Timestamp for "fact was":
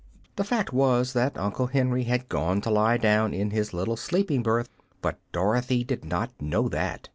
0.43-1.13